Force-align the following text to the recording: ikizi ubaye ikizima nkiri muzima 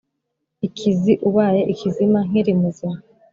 ikizi 0.67 1.13
ubaye 1.27 1.61
ikizima 1.73 2.19
nkiri 2.27 2.53
muzima 2.61 2.97